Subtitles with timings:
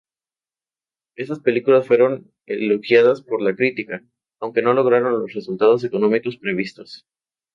[1.15, 4.03] Estas películas fueron elogiadas por la crítica,
[4.39, 7.05] aunque no lograron los resultados económicos previstos.